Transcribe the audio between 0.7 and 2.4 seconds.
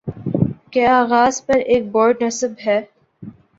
کے آغاز پر ایک بورڈ